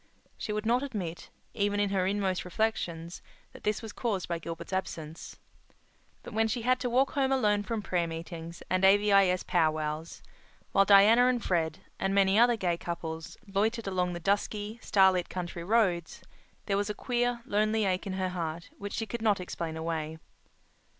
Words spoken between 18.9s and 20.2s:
she could not explain away.